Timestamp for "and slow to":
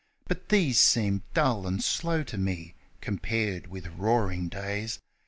1.67-2.35